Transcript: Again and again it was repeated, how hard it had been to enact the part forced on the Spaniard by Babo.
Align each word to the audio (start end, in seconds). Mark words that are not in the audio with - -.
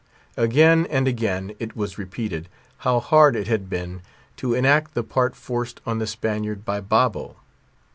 Again 0.35 0.87
and 0.89 1.07
again 1.07 1.53
it 1.59 1.75
was 1.75 1.99
repeated, 1.99 2.49
how 2.79 2.99
hard 2.99 3.35
it 3.35 3.45
had 3.45 3.69
been 3.69 4.01
to 4.37 4.55
enact 4.55 4.95
the 4.95 5.03
part 5.03 5.35
forced 5.35 5.79
on 5.85 5.99
the 5.99 6.07
Spaniard 6.07 6.65
by 6.65 6.81
Babo. 6.81 7.35